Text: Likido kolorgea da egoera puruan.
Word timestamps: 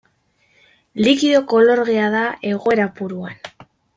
Likido 1.07 1.41
kolorgea 1.51 2.09
da 2.15 2.23
egoera 2.55 2.91
puruan. 2.95 3.39